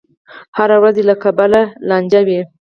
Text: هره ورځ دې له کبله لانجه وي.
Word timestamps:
هره 0.57 0.75
ورځ 0.81 0.95
دې 0.97 1.03
له 1.09 1.15
کبله 1.23 1.61
لانجه 1.89 2.21
وي. 2.27 2.39